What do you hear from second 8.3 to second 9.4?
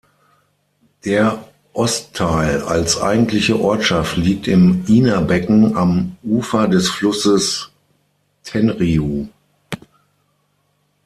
Tenryū.